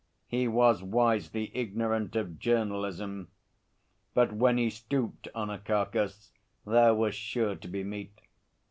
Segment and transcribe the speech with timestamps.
[0.25, 3.27] He was wisely ignorant of journalism;
[4.15, 6.31] but when he stooped on a carcase
[6.65, 8.19] there was sure to be meat.